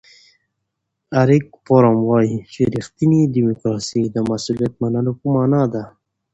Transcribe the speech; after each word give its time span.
اریک 1.19 1.45
فروم 1.65 1.97
وایي 2.09 2.37
چې 2.51 2.61
ریښتینې 2.73 3.21
دیموکراسي 3.35 4.03
د 4.15 4.17
مسؤلیت 4.29 4.73
منلو 4.81 5.13
په 5.19 5.27
مانا 5.33 5.63
ده. 5.73 5.83